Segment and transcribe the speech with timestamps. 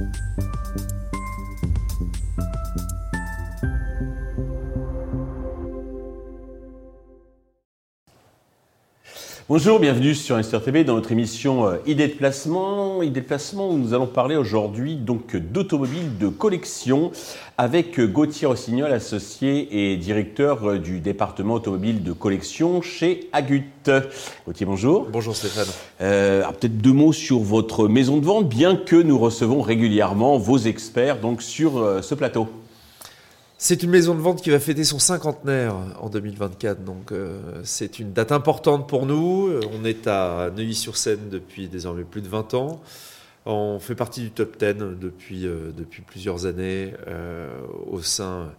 [0.00, 0.49] you
[9.50, 13.02] Bonjour, bienvenue sur Investor TV dans notre émission euh, Idées de placement.
[13.02, 17.10] Idées de placement où nous allons parler aujourd'hui donc d'automobiles de collection
[17.58, 23.64] avec euh, Gauthier Rossignol, associé et directeur euh, du département automobile de collection chez Agut.
[24.46, 25.08] Gauthier, bonjour.
[25.10, 25.66] Bonjour Stéphane.
[26.00, 30.58] Euh, Peut-être deux mots sur votre maison de vente, bien que nous recevons régulièrement vos
[30.58, 32.46] experts donc sur ce plateau.
[33.62, 37.98] C'est une maison de vente qui va fêter son cinquantenaire en 2024, donc euh, c'est
[37.98, 39.52] une date importante pour nous.
[39.78, 42.80] On est à Neuilly-sur-Seine depuis désormais plus de 20 ans.
[43.44, 47.50] On fait partie du top 10 depuis, euh, depuis plusieurs années euh,
[47.86, 48.50] au sein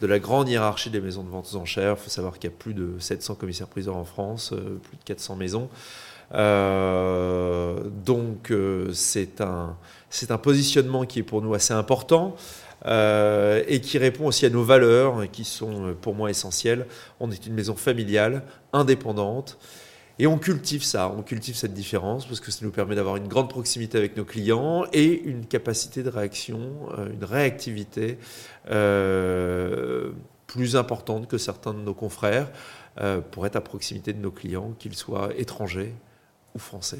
[0.00, 1.94] de la grande hiérarchie des maisons de vente aux enchères.
[1.96, 5.36] Il faut savoir qu'il y a plus de 700 commissaires-priseurs en France, plus de 400
[5.36, 5.68] maisons.
[8.04, 8.52] donc
[8.92, 9.76] c'est un,
[10.30, 12.34] un positionnement qui est pour nous assez important.
[12.86, 16.86] Euh, et qui répond aussi à nos valeurs qui sont euh, pour moi essentielles.
[17.18, 19.58] On est une maison familiale, indépendante.
[20.20, 23.28] Et on cultive ça, on cultive cette différence parce que ça nous permet d'avoir une
[23.28, 28.18] grande proximité avec nos clients et une capacité de réaction, euh, une réactivité
[30.46, 32.50] plus importante que certains de nos confrères
[33.30, 35.94] pour être à proximité de nos clients, qu'ils soient étrangers
[36.54, 36.98] ou français.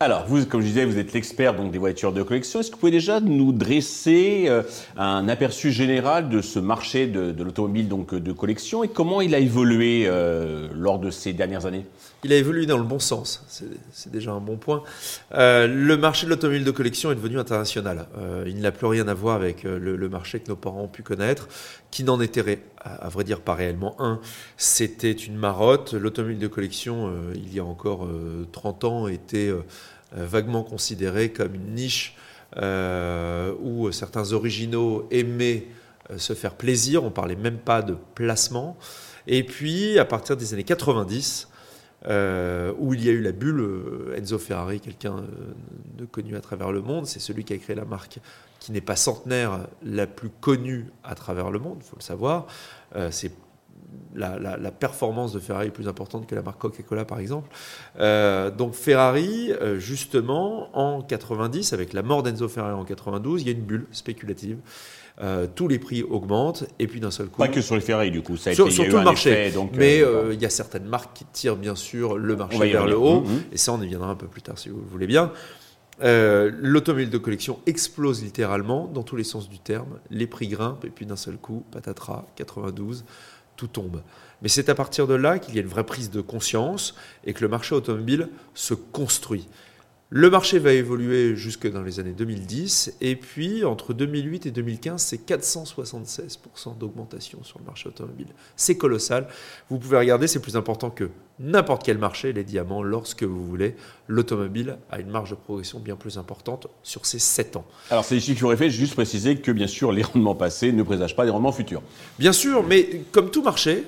[0.00, 2.60] Alors, vous, comme je disais, vous êtes l'expert donc des voitures de collection.
[2.60, 4.62] Est-ce que vous pouvez déjà nous dresser euh,
[4.96, 9.40] un aperçu général de ce marché de, l'automobile donc de collection et comment il a
[9.40, 11.84] évolué euh, lors de ces dernières années?
[12.22, 13.44] Il a évolué dans le bon sens.
[13.92, 14.82] C'est déjà un bon point.
[15.34, 18.06] Euh, le marché de l'automobile de collection est devenu international.
[18.46, 21.48] il n'a plus rien à voir avec le, marché que nos parents ont pu connaître,
[21.90, 24.20] qui n'en était, à, vrai dire, pas réellement un.
[24.56, 25.94] C'était une marotte.
[25.94, 28.08] L'automobile de collection, il y a encore
[28.52, 29.52] 30 ans, était
[30.16, 32.16] euh, vaguement considéré comme une niche
[32.56, 35.66] euh, où certains originaux aimaient
[36.10, 38.78] euh, se faire plaisir, on parlait même pas de placement.
[39.26, 41.48] Et puis, à partir des années 90,
[42.06, 45.16] où il y a eu la bulle, Enzo Ferrari, quelqu'un
[45.96, 48.18] de connu à travers le monde, c'est celui qui a créé la marque
[48.60, 52.46] qui n'est pas centenaire, la plus connue à travers le monde, il faut le savoir.
[53.10, 53.32] c'est
[54.14, 57.48] la, performance de Ferrari est plus importante que la marque Coca-Cola par exemple.
[57.98, 63.46] Euh, donc Ferrari, euh, justement, en 90, avec la mort d'Enzo Ferrari en 92, il
[63.46, 64.58] y a une bulle spéculative.
[65.20, 67.38] Euh, tous les prix augmentent et puis d'un seul coup.
[67.38, 69.50] Pas que sur les Ferrari du coup, ça a sur, été, tout le marché.
[69.50, 70.02] donc, mais
[70.32, 73.52] il y a certaines marques qui tirent bien sûr le marché vers le haut mm-hmm.
[73.52, 75.32] et ça on y viendra un peu plus tard si vous le voulez bien.
[76.00, 79.98] L'automobile de collection explose littéralement dans tous les sens du terme.
[80.10, 83.04] Les prix grimpent et puis d'un seul coup, patatras, 92
[83.58, 84.00] tout tombe.
[84.40, 87.34] Mais c'est à partir de là qu'il y a une vraie prise de conscience et
[87.34, 89.48] que le marché automobile se construit.
[90.10, 95.02] Le marché va évoluer jusque dans les années 2010 et puis entre 2008 et 2015,
[95.02, 98.28] c'est 476% d'augmentation sur le marché automobile.
[98.56, 99.28] C'est colossal.
[99.68, 103.76] Vous pouvez regarder, c'est plus important que n'importe quel marché, les diamants, lorsque vous voulez.
[104.06, 107.66] L'automobile a une marge de progression bien plus importante sur ces 7 ans.
[107.90, 110.82] Alors c'est ici qu'il faudrait fait juste préciser que bien sûr les rendements passés ne
[110.82, 111.82] présagent pas des rendements futurs.
[112.18, 113.84] Bien sûr, mais comme tout marché,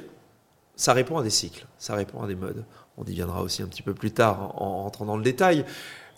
[0.76, 2.66] ça répond à des cycles, ça répond à des modes.
[2.98, 5.64] On y viendra aussi un petit peu plus tard en rentrant dans le détail.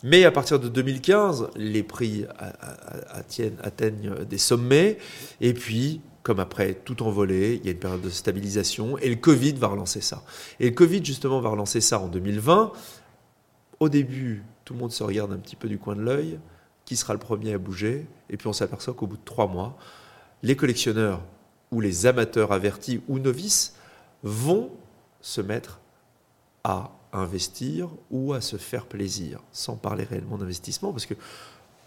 [0.03, 2.27] Mais à partir de 2015, les prix
[3.63, 4.99] atteignent des sommets.
[5.41, 8.99] Et puis, comme après tout envolé, il y a une période de stabilisation.
[8.99, 10.23] Et le Covid va relancer ça.
[10.61, 12.73] Et le Covid, justement, va relancer ça en 2020.
[13.81, 16.39] Au début, tout le monde se regarde un petit peu du coin de l'œil.
[16.85, 18.07] Qui sera le premier à bouger?
[18.29, 19.77] Et puis on s'aperçoit qu'au bout de trois mois,
[20.43, 21.23] les collectionneurs
[21.71, 23.75] ou les amateurs avertis ou novices
[24.25, 24.71] vont
[25.21, 25.81] se mettre
[26.65, 31.15] à investir ou à se faire plaisir, sans parler réellement d'investissement, parce que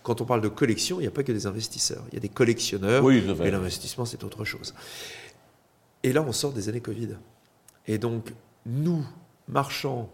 [0.04, 2.20] quand on parle de collection, il n'y a pas que des investisseurs, il y a
[2.20, 4.74] des collectionneurs, oui, mais l'investissement c'est autre chose.
[6.04, 7.18] Et là, on sort des années Covid.
[7.88, 8.32] Et donc,
[8.68, 9.04] nous,
[9.48, 10.10] marchands,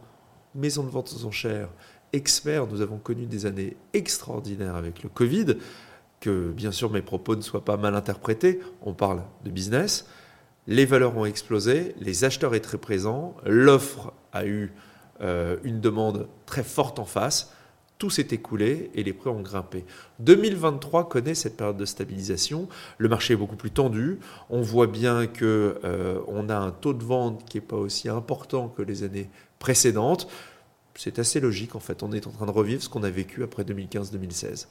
[0.56, 1.70] maisons de vente aux enchères,
[2.14, 5.58] experts, nous avons connu des années extraordinaires avec le Covid,
[6.22, 10.06] que bien sûr mes propos ne soient pas mal interprétés, on parle de business,
[10.68, 14.72] les valeurs ont explosé, les acheteurs étaient très présents, l'offre a eu
[15.22, 17.54] euh, une demande très forte en face.
[18.00, 19.86] Tout s'est écoulé et les prix ont grimpé.
[20.20, 22.68] 2023 connaît cette période de stabilisation.
[22.98, 24.18] Le marché est beaucoup plus tendu.
[24.50, 28.10] On voit bien que euh, on a un taux de vente qui n'est pas aussi
[28.10, 29.30] important que les années
[29.60, 30.28] précédentes.
[30.96, 32.02] C'est assez logique en fait.
[32.02, 34.66] On est en train de revivre ce qu'on a vécu après 2015-2016.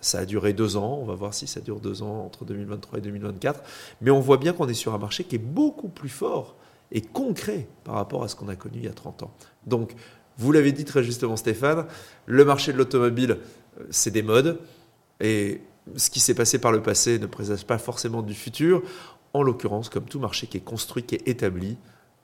[0.00, 0.98] Ça a duré deux ans.
[1.00, 3.62] On va voir si ça dure deux ans entre 2023 et 2024.
[4.00, 6.56] Mais on voit bien qu'on est sur un marché qui est beaucoup plus fort
[6.94, 9.34] et concret par rapport à ce qu'on a connu il y a 30 ans.
[9.66, 9.94] Donc,
[10.38, 11.86] vous l'avez dit très justement Stéphane,
[12.26, 13.38] le marché de l'automobile,
[13.80, 14.58] euh, c'est des modes,
[15.20, 15.60] et
[15.96, 18.82] ce qui s'est passé par le passé ne présage pas forcément du futur.
[19.32, 21.76] En l'occurrence, comme tout marché qui est construit, qui est établi,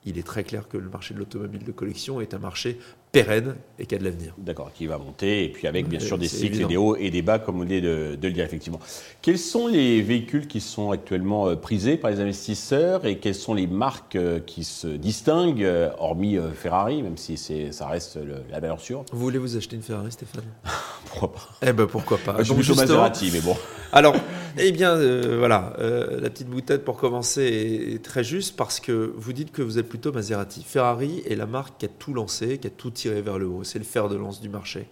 [0.05, 2.79] il est très clair que le marché de l'automobile de collection est un marché
[3.11, 4.33] pérenne et qui a de l'avenir.
[4.37, 7.21] D'accord, qui va monter, et puis avec bien sûr des cycles, des hauts et des
[7.21, 8.79] bas, comme vous venez de, le dire effectivement.
[9.21, 13.53] Quels sont les véhicules qui sont actuellement euh, prisés par les investisseurs et quelles sont
[13.53, 18.17] les marques euh, qui se distinguent, euh, hormis Ferrari, même si ça reste
[18.49, 19.03] la valeur sûre?
[19.11, 20.43] Vous voulez vous acheter une Ferrari, Stéphane?
[21.05, 23.55] Pourquoi pas Eh ben pourquoi pas Je suis plutôt Maserati, mais bon.
[23.91, 24.15] Alors,
[24.57, 24.95] eh bien,
[25.37, 29.77] voilà, la petite boutade pour commencer est, très juste parce que vous dites que vous
[29.77, 30.63] êtes plutôt Maserati.
[30.63, 33.63] Ferrari est la marque qui a tout lancé, qui a tout tiré vers le haut.
[33.63, 34.87] C'est le fer de lance du marché.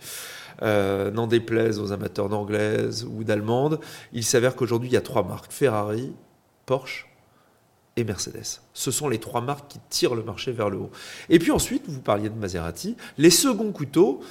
[0.61, 3.79] Euh, n'en déplaise aux amateurs d'anglaise ou d'allemande,
[4.11, 6.11] il s'avère qu'aujourd'hui il y a trois marques Ferrari,
[6.65, 7.07] Porsche
[7.95, 8.59] et Mercedes.
[8.73, 10.91] Ce sont les trois marques qui tirent le marché vers le haut.
[11.29, 14.21] Et puis ensuite, vous parliez de Maserati, les seconds couteaux,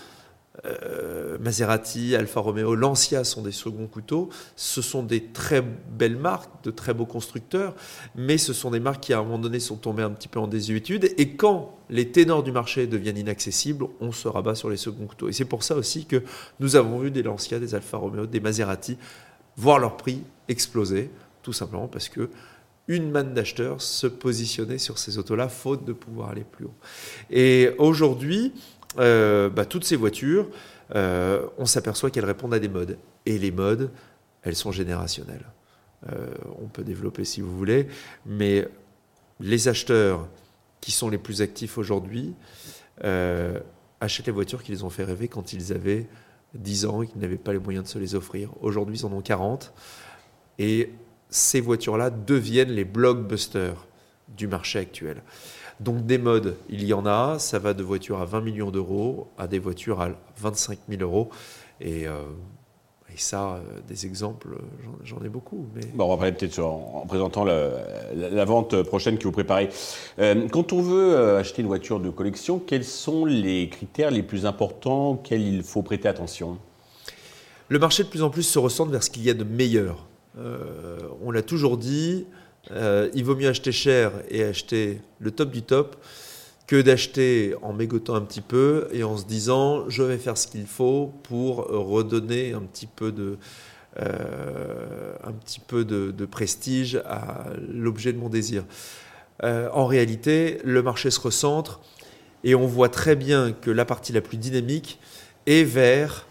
[0.65, 4.29] euh, Maserati, Alfa Romeo, Lancia sont des seconds couteaux.
[4.57, 7.75] Ce sont des très belles marques, de très beaux constructeurs,
[8.17, 10.41] mais ce sont des marques qui à un moment donné sont tombées un petit peu
[10.41, 11.13] en désuétude.
[11.17, 15.29] Et quand les ténors du marché deviennent inaccessibles, on se rabat sur les seconds couteaux.
[15.29, 16.23] Et c'est pour ça aussi que
[16.61, 18.99] nous avons vu des Lancia, des Alfa Romeo, des Maserati
[19.57, 21.11] voir leur prix exploser,
[21.43, 22.31] tout simplement parce que
[22.87, 26.75] une manne d'acheteurs se positionnait sur ces autos-là, faute de pouvoir aller plus haut.
[27.31, 28.55] Et aujourd'hui,
[28.99, 30.49] euh, bah, toutes ces voitures,
[30.95, 32.99] euh, on s'aperçoit qu'elles répondent à des modes.
[33.27, 33.91] Et les modes,
[34.43, 35.47] elles sont générationnelles.
[36.11, 36.29] Euh,
[36.61, 37.89] on peut développer si vous voulez,
[38.25, 38.69] mais
[39.41, 40.29] les acheteurs
[40.81, 42.35] qui sont les plus actifs aujourd'hui
[44.01, 46.07] achètent les voitures qui les ont fait rêver quand ils avaient
[46.55, 48.51] 10 ans et qu'ils n'avaient pas les moyens de se les offrir.
[48.61, 49.73] Aujourd'hui, ils en ont 40.
[50.59, 50.93] Et
[51.31, 53.87] ces voitures-là deviennent les blockbusters
[54.29, 55.23] du marché actuel.
[55.81, 59.29] Donc des modes, il y en a, ça va de voitures à 20 millions d'euros
[59.39, 61.31] à des voitures à 25 000 euros.
[61.81, 62.25] Et, euh,
[63.17, 64.49] ça, euh, des exemples,
[65.03, 65.67] j'en ai beaucoup.
[65.75, 65.81] Mais...
[65.95, 69.71] Bon, on va parler peut-être en, présentant la, vente prochaine que vous préparez.
[70.21, 74.47] Euh, quand on veut acheter une voiture de collection, quels sont les critères les plus
[74.47, 76.59] importants auxquels il faut prêter attention?
[77.69, 80.07] Le marché de plus en plus se ressent vers ce qu'il y a de meilleur.
[81.25, 82.25] on l'a toujours dit,
[82.71, 85.97] euh, il vaut mieux acheter cher et acheter le top du top
[86.67, 90.47] que d'acheter en mégotant un petit peu et en se disant je vais faire ce
[90.47, 93.39] qu'il faut pour redonner un petit peu de,
[94.01, 98.65] euh, un petit peu de, prestige à l'objet de mon désir.
[99.45, 101.81] Euh, en réalité, le marché se recentre
[102.45, 104.99] et on voit très bien que la partie la plus dynamique
[105.47, 106.27] est vers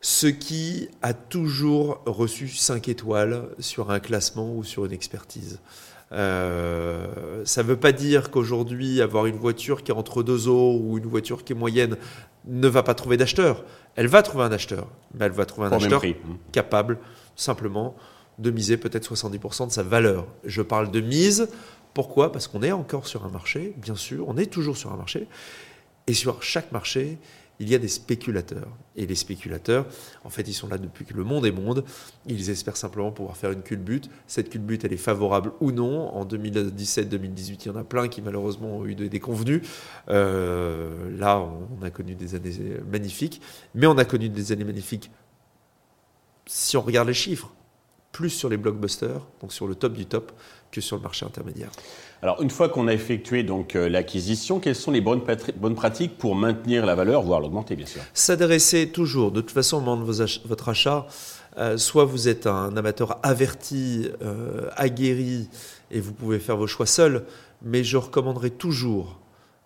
[0.00, 5.60] ce qui a toujours reçu 5 étoiles sur un classement ou sur une expertise.
[6.12, 10.78] Euh, ça ne veut pas dire qu'aujourd'hui, avoir une voiture qui est entre deux eaux
[10.80, 11.96] ou une voiture qui est moyenne
[12.46, 13.64] ne va pas trouver d'acheteur.
[13.96, 16.14] Elle va trouver un acheteur, mais elle va trouver un acheteur mmh.
[16.52, 16.98] capable
[17.34, 17.96] simplement
[18.38, 20.26] de miser peut-être 70% de sa valeur.
[20.44, 21.48] Je parle de mise.
[21.94, 22.30] Pourquoi?
[22.30, 25.26] Parce qu'on est encore sur un marché, bien sûr, on est toujours sur un marché.
[26.06, 27.18] Et sur chaque marché,
[27.58, 28.68] il y a des spéculateurs.
[28.96, 29.86] Et les spéculateurs,
[30.24, 31.84] en fait, ils sont là depuis que le monde est monde.
[32.26, 34.10] Ils espèrent simplement pouvoir faire une culbute.
[34.26, 36.14] Cette culbute, elle est favorable ou non.
[36.14, 39.62] En 2017-2018, il y en a plein qui malheureusement ont eu des déconvenus.
[40.08, 43.40] Euh, là, on a connu des années magnifiques.
[43.74, 45.10] Mais on a connu des années magnifiques
[46.46, 47.52] si on regarde les chiffres
[48.16, 50.32] plus sur les blockbusters, donc sur le top du top,
[50.72, 51.70] que sur le marché intermédiaire.
[52.22, 55.20] Alors, une fois qu'on a effectué donc euh, l'acquisition, quelles sont les bonnes,
[55.56, 58.00] bonnes pratiques pour maintenir la valeur, voire l'augmenter, bien sûr?
[58.14, 61.06] S'adresser toujours, de toute façon, au moment de votre achat,
[61.58, 65.50] euh, soit vous êtes un amateur averti, euh, aguerri,
[65.90, 67.26] et vous pouvez faire vos choix seul,
[67.60, 69.20] mais je recommanderais toujours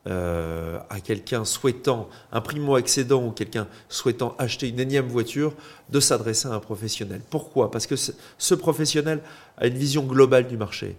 [0.06, 5.52] euh, à quelqu'un souhaitant, un primo-accédant ou quelqu'un souhaitant acheter une énième voiture,
[5.90, 7.20] de s'adresser à un professionnel.
[7.28, 7.70] Pourquoi?
[7.70, 9.20] Parce que ce professionnel
[9.58, 10.96] a une vision globale du marché.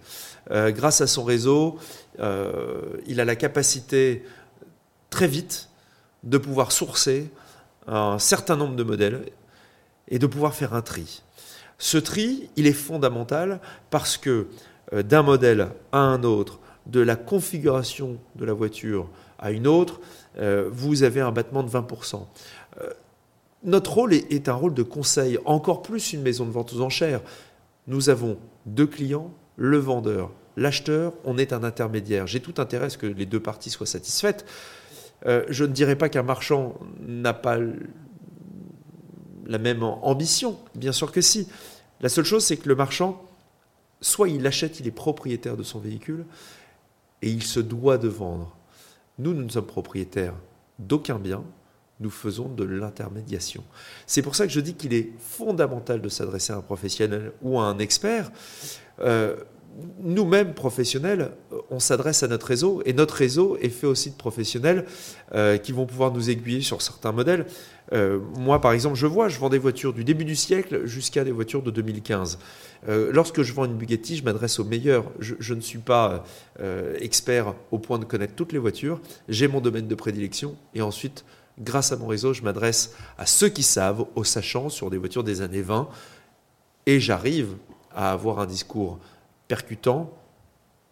[0.51, 1.79] Euh, grâce à son réseau,
[2.19, 4.23] euh, il a la capacité
[5.09, 5.69] très vite
[6.21, 7.31] de pouvoir sourcer
[7.87, 9.25] un certain nombre de modèles
[10.09, 11.23] et de pouvoir faire un tri.
[11.79, 14.45] Ce tri, il est fondamental parce que
[14.93, 16.59] d'un modèle à un autre,
[16.91, 19.07] de la configuration de la voiture
[19.39, 19.99] à une autre,
[20.37, 22.27] euh, vous avez un battement de 20%.
[22.81, 22.89] Euh,
[23.63, 27.21] notre rôle est, un rôle de conseil, encore plus une maison de vente aux enchères.
[27.87, 32.27] Nous avons deux clients, le vendeur, l'acheteur, on est un intermédiaire.
[32.27, 34.45] J'ai tout intérêt à ce que les deux parties soient satisfaites.
[35.27, 37.57] Euh, je ne dirais pas qu'un marchand n'a pas
[39.45, 41.47] la même ambition, bien sûr que si.
[42.01, 43.23] La seule chose, c'est que le marchand,
[44.01, 46.25] soit il achète, il est propriétaire de son véhicule,
[47.21, 48.55] et il se doit de vendre.
[49.19, 50.35] Nous, nous ne sommes propriétaires
[50.79, 51.43] d'aucun bien,
[51.99, 53.63] nous faisons de l'intermédiation.
[54.07, 57.59] C'est pour ça que je dis qu'il est fondamental de s'adresser à un professionnel ou
[57.59, 58.31] à un expert.
[58.99, 59.35] Euh,
[59.99, 61.31] nous-mêmes, professionnels,
[61.69, 64.85] on s'adresse à notre réseau et notre réseau est fait aussi de professionnels
[65.33, 67.45] euh, qui vont pouvoir nous aiguiller sur certains modèles.
[67.93, 71.23] Euh, moi, par exemple, je vois, je vends des voitures du début du siècle jusqu'à
[71.23, 72.39] des voitures de 2015.
[72.89, 75.05] Euh, lorsque je vends une Bugatti, je m'adresse aux meilleurs.
[75.19, 76.23] Je, je, ne suis pas
[76.99, 78.99] expert au point de connaître toutes les voitures.
[79.29, 81.25] J'ai mon domaine de prédilection et ensuite,
[81.59, 85.23] grâce à mon réseau, je m'adresse à ceux qui savent, aux sachants sur des voitures
[85.23, 85.87] des années 20
[86.85, 87.55] et j'arrive
[87.95, 88.99] à avoir un discours
[89.51, 90.09] percutant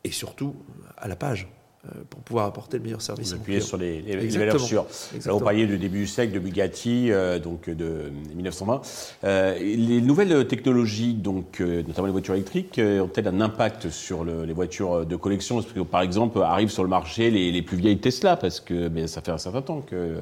[0.04, 0.54] et surtout
[0.98, 1.48] à la page
[1.86, 3.32] euh, pour pouvoir apporter le meilleur service.
[3.32, 4.86] Appuyer sur les, les, valeurs sûres.
[5.24, 8.82] Alors, vous parliez du début du siècle de Bugatti, euh, donc de 1920.
[9.24, 14.52] Euh, les nouvelles technologies, donc notamment les voitures électriques, ont-elles un impact sur le, les
[14.52, 15.62] voitures de collection?
[15.62, 18.90] Parce que, Par exemple, arrivent sur le marché les, les plus vieilles Tesla, parce que
[18.90, 20.18] mais ça fait un certain temps que.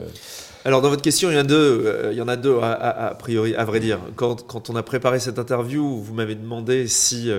[0.64, 3.16] Alors dans votre question, il y en a deux, il y en a deux à,
[3.18, 3.98] priori, à vrai dire.
[4.16, 7.32] Quand, quand, on a préparé cette interview, vous m'avez demandé si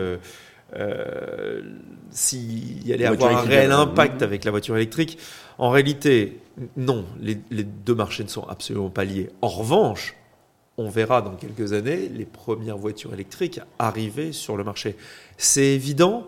[0.77, 1.63] euh,
[2.11, 5.19] s'il y allait avoir un réel impact avec la voiture électrique.
[5.57, 6.41] En réalité,
[6.77, 9.31] non, les, deux marchés ne sont absolument pas liés.
[9.43, 10.15] En revanche,
[10.77, 14.97] on verra dans quelques années les premières voitures électriques arriver sur le marché.
[15.37, 16.27] C'est évident.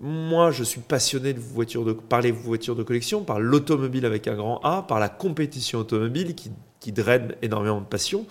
[0.00, 4.28] Moi, je suis passionné de voitures de, par les voitures de collection, par l'automobile avec
[4.28, 6.50] un grand A, par la compétition automobile qui,
[6.80, 8.26] qui draine énormément de passion.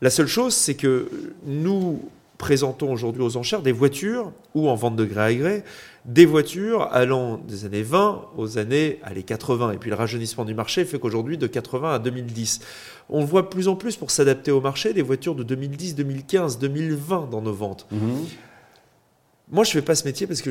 [0.00, 1.08] La seule chose, c'est que
[1.44, 2.00] nous,
[2.42, 5.64] présentons aujourd'hui aux enchères des voitures ou en vente de gré à gré,
[6.06, 9.70] des voitures allant des années 20 aux années allez, 80.
[9.70, 12.58] Et puis le rajeunissement du marché fait qu'aujourd'hui, de 80 à 2010,
[13.10, 16.58] on voit de plus en plus pour s'adapter au marché des voitures de 2010, 2015,
[16.58, 17.86] 2020 dans nos ventes.
[17.92, 18.24] Mhm.
[19.52, 20.50] Moi, je ne fais pas ce métier parce que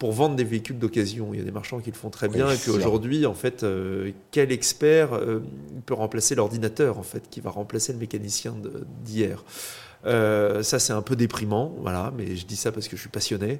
[0.00, 2.50] pour vendre des véhicules d'occasion, il y a des marchands qui le font très bien.
[2.50, 5.44] et puis aujourd'hui, en fait, euh, quel expert euh,
[5.84, 8.52] peut remplacer l'ordinateur, en fait, qui va remplacer le mécanicien
[9.04, 9.44] d'hier?
[10.04, 13.10] Euh, ça, c'est un peu déprimant, voilà, mais je dis ça parce que je suis
[13.10, 13.58] passionné.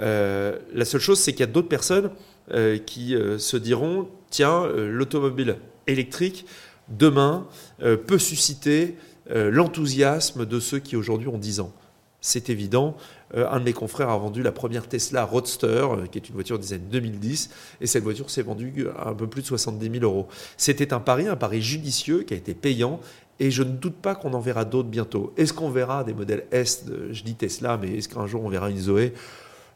[0.00, 2.10] Euh, la seule chose, c'est qu'il y a d'autres personnes
[2.52, 6.46] euh, qui se diront tiens, l'automobile électrique,
[6.88, 7.46] demain,
[7.78, 8.96] peut susciter
[9.30, 11.72] l'enthousiasme de ceux qui aujourd'hui ont 10 ans.
[12.20, 12.96] C'est évident.
[13.34, 16.72] un de mes confrères a vendu la première Tesla Roadster, qui est une voiture des
[16.72, 17.50] années 2010,
[17.80, 20.26] et cette voiture s'est vendue à un peu plus de 70 000 euros.
[20.56, 23.00] C'était un pari, un pari judicieux qui a été payant
[23.38, 25.32] et je ne doute pas qu'on en verra d'autres bientôt.
[25.36, 28.48] Est-ce qu'on verra des modèles S, de, je dis Tesla, mais est-ce qu'un jour on
[28.48, 29.12] verra une Zoé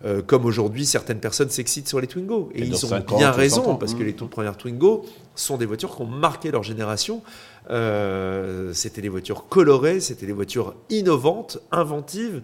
[0.03, 2.51] euh, comme aujourd'hui, certaines personnes s'excitent sur les Twingo?
[2.55, 6.03] Et, ils ont bien raison, parce que les toutes premières Twingo sont des voitures qui
[6.03, 7.23] ont marqué leur génération.
[7.69, 12.41] Euh, c'était des voitures colorées, c'était des voitures innovantes, inventives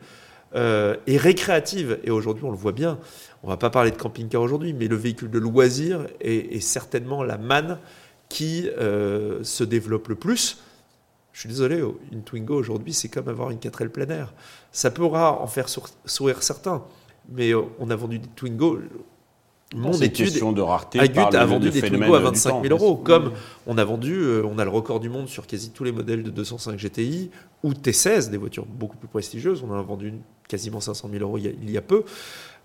[0.54, 1.98] euh, et récréatives.
[2.04, 2.98] Et aujourd'hui, on le voit bien.
[3.42, 7.22] On va pas parler de camping-car aujourd'hui, mais le véhicule de loisir est, est certainement
[7.22, 7.78] la manne
[8.28, 10.58] qui se développe le plus.
[11.36, 14.32] Je suis désolé, une Twingo aujourd'hui, c'est comme avoir une 4L plein air.
[14.72, 15.66] Ça pourra en faire
[16.06, 16.82] sourire certains,
[17.28, 18.78] mais euh, on a vendu des Twingo.
[19.74, 23.32] Mon étude, question de rareté a vendu des Twingo à 25 000 euros, comme
[23.66, 26.22] on a vendu, euh, on a le record du monde sur quasi tous les modèles
[26.22, 27.30] de 205 GTI
[27.62, 29.62] ou T16, des voitures beaucoup plus prestigieuses.
[29.62, 30.14] On en a vendu
[30.48, 32.04] quasiment 500 000 euros il y a, peu.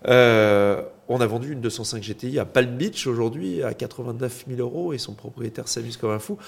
[0.08, 4.94] Euh, on a vendu une 205 GTI à Palm Beach aujourd'hui à 89 000 euros
[4.94, 6.38] et son propriétaire s'amuse comme un fou.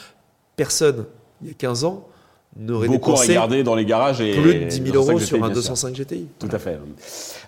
[0.56, 1.04] Personne,
[1.42, 2.08] il y a 15 ans,
[2.56, 3.34] n'aurait dépensé
[3.64, 6.28] dans les garages et plus de 10 000 euros sur un 205 GTI.
[6.38, 6.78] Tout à fait.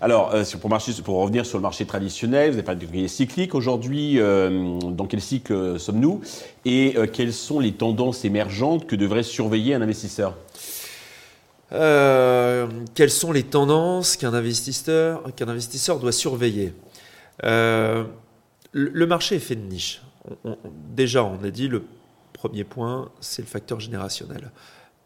[0.00, 3.54] Alors, euh, pour, marcher, pour revenir sur le marché traditionnel, vous avez parlé de cyclique.
[3.54, 6.20] Aujourd'hui, euh, dans quel cycle sommes-nous
[6.64, 10.36] Et euh, quelles sont les tendances émergentes que devrait surveiller un investisseur?
[11.70, 16.72] Quelles sont les tendances qu'un investisseur, investisseur doit surveiller?
[17.42, 20.02] Le, marché est fait de niche.
[20.94, 21.84] déjà, on a dit le
[22.32, 24.50] premier point, c'est le facteur générationnel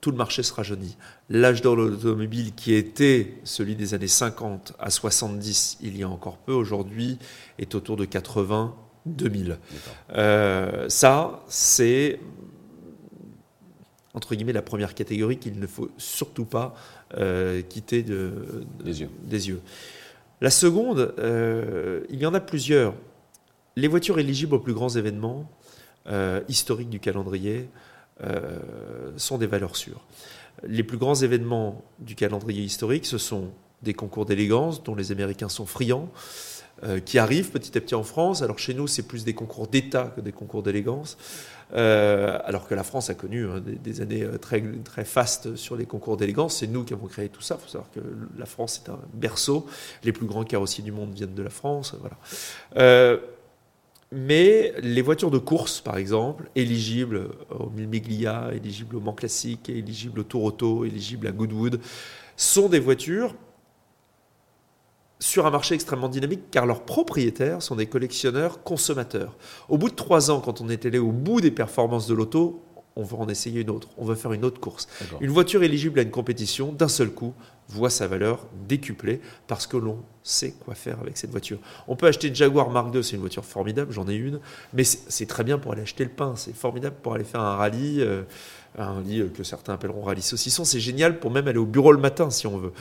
[0.01, 0.97] tout le marché se rajeunit.
[1.29, 6.09] L'âge d'or de l'automobile qui était celui des années 50 à 70 il y a
[6.09, 7.19] encore peu, aujourd'hui
[7.59, 8.75] est autour de 80,
[9.07, 9.59] 2000.
[10.15, 12.21] Euh, ça, c'est
[14.15, 16.75] entre guillemets la première catégorie qu'il ne faut surtout pas
[17.17, 19.11] euh, quitter de, des, yeux.
[19.23, 19.61] des, yeux.
[20.41, 22.95] La seconde, euh, il y en a plusieurs.
[23.77, 25.51] Les voitures éligibles aux plus grands événements
[26.49, 27.69] historiques du calendrier,
[29.17, 30.05] sont des valeurs sûres.
[30.63, 33.51] Les plus grands événements du calendrier historique, ce sont
[33.83, 36.09] des concours d'élégance dont les Américains sont friands,
[36.83, 38.43] euh, qui arrivent petit à petit en France.
[38.43, 41.17] Alors chez nous, c'est plus des concours d'État que des concours d'élégance.
[41.73, 45.87] Euh, alors que la France a connu hein, des, années très, très fastes sur les
[45.87, 46.57] concours d'élégance.
[46.57, 47.57] C'est nous qui avons créé tout ça.
[47.59, 48.01] Il faut savoir que
[48.37, 49.67] la France est un berceau.
[50.03, 51.95] Les plus grands carrossiers du monde viennent de la France.
[52.01, 53.21] Voilà.
[54.13, 60.21] Mais les voitures de course, par exemple, éligibles au Miglia, éligibles au Mans Classique, éligibles
[60.21, 61.81] au Tour Auto, éligibles à Goodwood,
[62.37, 63.37] sont des voitures
[65.21, 69.37] sur un marché extrêmement dynamique car leurs propriétaires sont des collectionneurs consommateurs.
[69.69, 72.65] Au bout de trois ans, quand on est allé au bout des performances de l'auto,
[73.01, 74.89] on veut en essayer une autre, on veut faire une autre course.
[75.21, 77.35] Une voiture éligible à une compétition, d'un seul coup,
[77.69, 81.59] voit sa valeur décuplée parce que l'on sait quoi faire avec cette voiture.
[81.89, 84.41] On peut acheter une Jaguar Mark II, c'est une voiture formidable, j'en ai une,
[84.75, 87.57] mais c'est très bien pour aller acheter le pain, c'est formidable pour aller faire un
[87.57, 88.23] rallye, euh,
[88.77, 92.01] un rallye que certains appelleront rallye saucisson, c'est génial pour même aller au bureau le
[92.01, 92.73] matin si on veut.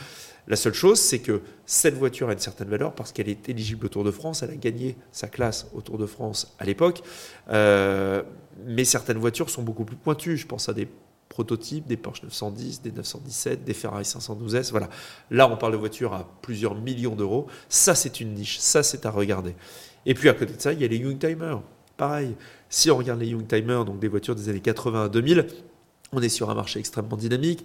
[0.48, 3.86] La seule chose, c'est que cette voiture a une certaine valeur parce qu'elle est éligible
[3.86, 4.42] au Tour de France.
[4.42, 7.02] Elle a gagné sa classe au Tour de France à l'époque.
[7.50, 8.22] Euh,
[8.66, 10.36] mais certaines voitures sont beaucoup plus pointues.
[10.36, 10.88] Je pense à des
[11.28, 14.70] prototypes, des Porsche 910, des 917, des Ferrari 512S.
[14.70, 14.90] Voilà.
[15.30, 17.46] Là, on parle de voitures à plusieurs millions d'euros.
[17.68, 18.58] Ça, c'est une niche.
[18.58, 19.54] Ça, c'est à regarder.
[20.06, 21.56] Et puis, à côté de ça, il y a les Youngtimer.
[21.96, 22.34] Pareil.
[22.68, 25.46] Si on regarde les Youngtimer, donc des voitures des années 80 à 2000,
[26.12, 27.64] on est sur un marché extrêmement dynamique.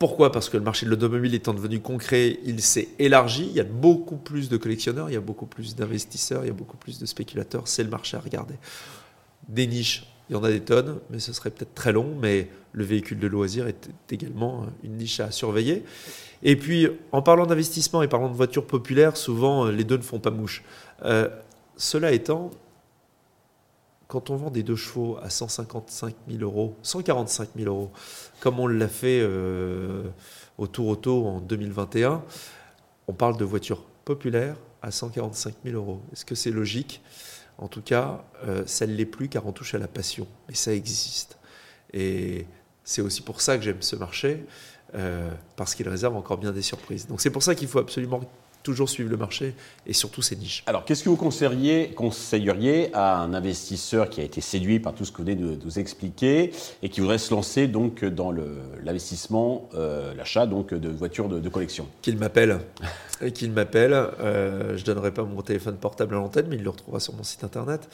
[0.00, 0.32] Pourquoi?
[0.32, 3.44] Parce que le marché de l'automobile étant devenu concret, il s'est élargi.
[3.50, 6.50] Il y a beaucoup plus de collectionneurs, il y a beaucoup plus d'investisseurs, il y
[6.50, 7.68] a beaucoup plus de spéculateurs.
[7.68, 8.54] C'est le marché à regarder.
[9.48, 12.16] Des niches, il y en a des tonnes, mais ce serait peut-être très long.
[12.18, 15.84] Mais le véhicule de loisir est également une niche à surveiller.
[16.42, 20.18] Et puis, en parlant d'investissement et parlant de voitures populaires, souvent les deux ne font
[20.18, 20.64] pas mouche.
[21.04, 21.28] Euh,
[21.76, 22.52] cela étant,
[24.10, 27.92] quand on vend des deux chevaux à 155 000 euros, 145 000 euros,
[28.40, 30.02] comme on l'a fait euh,
[30.58, 32.20] au Tour Auto en 2021,
[33.06, 36.02] on parle de voitures populaires à 145 000 euros.
[36.12, 37.02] Est-ce que c'est logique?
[37.56, 40.26] En tout cas, euh, ça ne l'est plus car on touche à la passion.
[40.48, 41.38] Mais ça existe.
[41.92, 42.46] Et
[42.82, 44.44] c'est aussi pour ça que j'aime ce marché,
[44.96, 47.06] euh, parce qu'il réserve encore bien des surprises.
[47.06, 48.20] Donc c'est pour ça qu'il faut absolument
[48.62, 49.54] toujours suivre le marché
[49.86, 50.62] et surtout ses niches.
[50.66, 55.04] Alors, qu'est-ce que vous conseilleriez, conseilleriez à un investisseur qui a été séduit par tout
[55.04, 56.52] ce que vous venez de, nous expliquer
[56.82, 58.32] et qui voudrait se lancer donc dans
[58.82, 61.86] l'investissement, euh, l'achat donc de voitures de, collection?
[62.02, 62.60] Qu'il m'appelle.
[63.34, 63.92] Qu'il m'appelle.
[63.92, 67.14] Euh, je ne donnerai pas mon téléphone portable à l'antenne, mais il le retrouvera sur
[67.14, 67.88] mon site internet.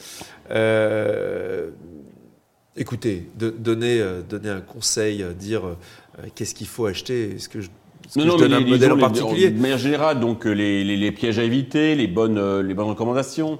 [0.51, 1.71] Euh,
[2.77, 5.75] écoutez, donner, donner un conseil, dire
[6.35, 7.69] qu'est-ce qu'il faut acheter, est-ce que je
[8.15, 9.51] non, non, mais un modèle en particulier.
[9.51, 13.59] De manière générale, donc euh, les, pièges à éviter, les bonnes, euh, les bonnes recommandations.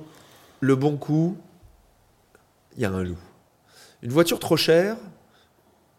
[0.61, 1.37] Le bon coup,
[2.75, 3.17] il y a un loup.
[4.01, 4.95] Une voiture trop chère,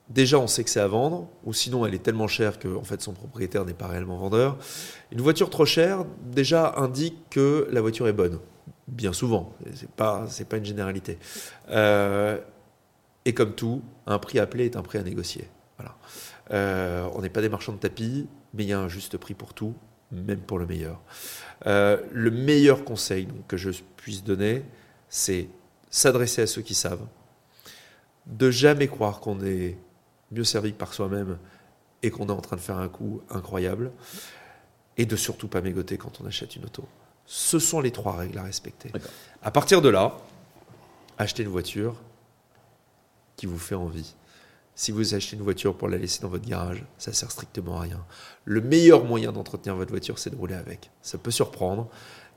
[0.08, 2.84] déjà on sait que c'est à vendre, ou sinon elle est tellement chère que en
[2.84, 4.56] fait son propriétaire n'est pas réellement vendeur.
[5.12, 8.38] Une voiture trop chère, déjà indique que la voiture est bonne.
[8.86, 11.18] Bien souvent, c'est pas c'est pas une généralité.
[11.70, 12.38] Euh,
[13.24, 15.48] et comme tout, un prix appelé est un prix à négocier.
[15.76, 17.10] Voilà.
[17.14, 19.54] on n'est pas des marchands de tapis, mais il y a un juste prix pour
[19.54, 19.74] tout,
[20.12, 21.00] même pour le meilleur.
[21.66, 24.62] Euh, le meilleur conseil que je puisse donner,
[25.08, 25.48] c'est
[25.90, 27.06] s'adresser à ceux qui savent,
[28.26, 29.78] de jamais croire qu'on est
[30.30, 31.38] mieux servi par soi-même
[32.02, 33.90] et qu'on est en train de faire un coup incroyable,
[34.98, 36.84] et de surtout pas mégoter quand on achète une auto.
[37.24, 38.90] Ce sont les trois règles à respecter.
[39.42, 40.18] À partir de là,
[41.18, 41.96] achetez une voiture
[43.36, 44.14] qui vous fait envie.
[44.78, 47.80] Si vous achetez une voiture pour la laisser dans votre garage, ça sert strictement à
[47.80, 47.98] rien.
[48.44, 50.92] Le meilleur moyen d'entretenir votre voiture, c'est de rouler avec.
[51.02, 51.88] Ça peut surprendre,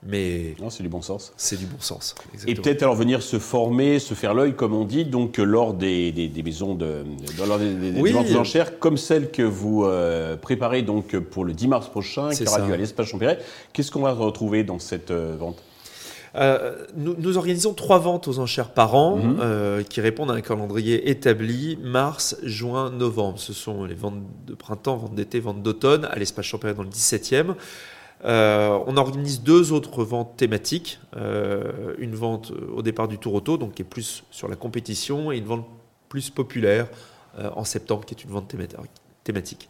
[0.01, 1.33] mais c'est du bon sens.
[1.37, 2.15] C'est du bon sens.
[2.47, 6.11] Et peut-être alors venir se former, se faire l'œil, comme on dit, donc lors des,
[6.11, 7.03] des, maisons de,
[7.37, 11.67] lors des, des ventes enchères, comme celle que vous euh, préparez donc pour le 10
[11.67, 13.37] mars prochain, qui aura lieu à l'espace Champéret.
[13.71, 15.61] Qu'est-ce qu'on va retrouver dans cette euh, vente?
[16.35, 19.37] Euh, nous, organisons trois ventes aux enchères par an mhm.
[19.41, 23.39] euh, qui répondent à un calendrier établi mars, juin, novembre.
[23.39, 26.89] Ce sont les ventes de printemps, ventes d'été, ventes d'automne à l'espace Champéret dans le
[26.89, 27.55] 17e.
[28.23, 30.99] Euh, on organise deux autres ventes thématiques.
[31.97, 35.37] une vente au départ du Tour Auto, donc qui est plus sur la compétition, et
[35.37, 35.65] une vente
[36.07, 36.87] plus populaire
[37.55, 38.53] en septembre, qui est une vente
[39.23, 39.67] thématique.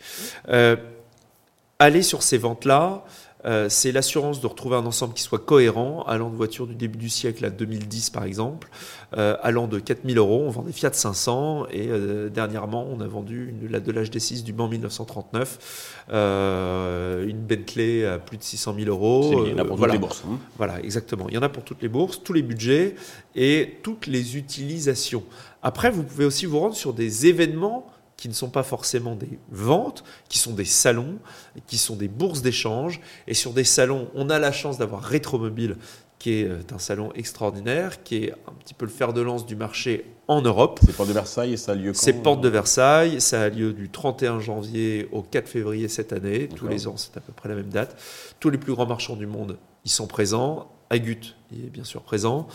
[1.79, 3.03] allez sur ces ventes-là.
[3.45, 6.97] Euh, c'est l'assurance de retrouver un ensemble qui soit cohérent, allant de voitures du début
[6.97, 8.69] du siècle à 2010 par exemple,
[9.17, 13.07] euh, allant de 4000 euros, on vend des Fiat 500 et euh, dernièrement on a
[13.07, 18.43] vendu une, la de l'âge des 6 du Mans 1939, une Bentley à plus de
[18.43, 19.45] 600 000 euros.
[19.45, 20.23] Il y en a pour toutes les bourses.
[20.27, 20.37] Hein.
[20.57, 21.25] Voilà, exactement.
[21.29, 22.95] Il y en a pour toutes les bourses, tous les budgets
[23.35, 25.23] et toutes les utilisations.
[25.63, 27.87] Après, vous pouvez aussi vous rendre sur des événements
[28.21, 31.17] qui ne sont pas forcément des ventes, qui sont des salons,
[31.65, 33.01] qui sont des bourses d'échange.
[33.25, 35.77] Et sur des salons, on a la chance d'avoir Rétromobile,
[36.19, 39.47] qui est euh, un salon extraordinaire, qui est un petit peu le fer de lance
[39.47, 40.79] du marché en Europe.
[40.83, 43.49] C'est Porte de Versailles et ça a lieu quand C'est Porte de Versailles, ça a
[43.49, 46.47] lieu du 31 janvier au 4 février cette année.
[46.47, 47.99] Tous les ans, c'est à peu près la même date.
[48.39, 52.47] Tous les plus grands marchands du monde y sont présents Agut est bien sûr présent.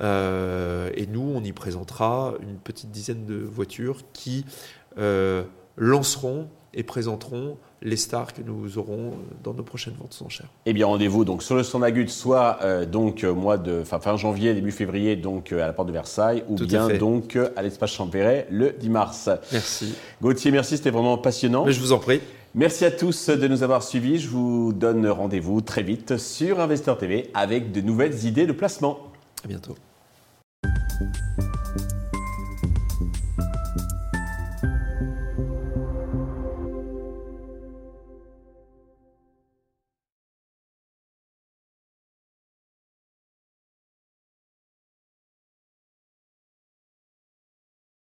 [0.00, 4.44] Euh, et nous, on y présentera une petite dizaine de voitures qui
[5.76, 10.48] lanceront et présenteront les stars que nous aurons dans nos prochaines ventes sans enchères.
[10.66, 14.16] Eh bien, rendez-vous donc sur le stand Agut, soit euh, donc mois de fin, fin,
[14.16, 18.46] janvier, début février, donc à la porte de Versailles, ou bien donc à l'espace Champéret
[18.50, 19.30] le 10 mars.
[19.52, 19.94] Merci.
[20.20, 21.64] Gauthier, merci, c'était vraiment passionnant.
[21.64, 22.20] Mais je vous en prie.
[22.54, 24.18] Merci à tous de nous avoir suivis.
[24.18, 28.98] Je vous donne rendez-vous très vite sur Investeur TV avec de nouvelles idées de placement.
[29.44, 29.76] À bientôt.